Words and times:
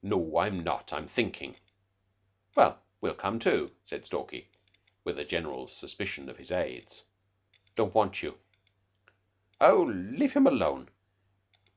"No, 0.00 0.38
I'm 0.38 0.62
not. 0.62 0.92
I'm 0.92 1.08
thinking." 1.08 1.56
"Well, 2.54 2.84
we'll 3.00 3.16
come, 3.16 3.40
too," 3.40 3.72
said 3.84 4.06
Stalky, 4.06 4.46
with 5.02 5.18
a 5.18 5.24
general's 5.24 5.72
suspicion 5.76 6.28
of 6.30 6.38
his 6.38 6.52
aides. 6.52 7.06
"Don't 7.74 7.92
want 7.92 8.22
you." 8.22 8.38
"Oh, 9.60 9.82
leave 9.92 10.34
him 10.34 10.46
alone. 10.46 10.90